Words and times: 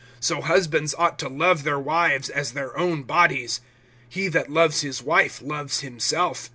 (28)So 0.19 0.41
husbands 0.41 0.95
ought 0.97 1.19
to 1.19 1.29
love 1.29 1.61
their 1.61 1.77
wives 1.77 2.27
as 2.31 2.53
their 2.53 2.75
own 2.75 3.03
bodies. 3.03 3.61
He 4.09 4.29
that 4.29 4.49
loves 4.49 4.81
his 4.81 5.03
wife 5.03 5.43
loves 5.43 5.81
himself. 5.81 6.49